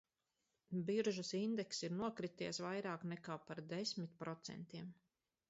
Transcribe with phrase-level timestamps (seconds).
[0.85, 4.91] Biržas indekss ir nokrities vairāk nekā par desmit procentiem.